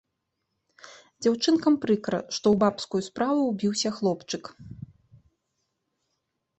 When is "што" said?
2.35-2.45